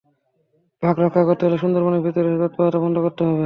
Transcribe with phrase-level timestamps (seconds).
[0.83, 3.39] বাঘ রক্ষা করতে হলে সুন্দরবনের ভেতরে এসব তৎপরতা বন্ধ করতে হবে।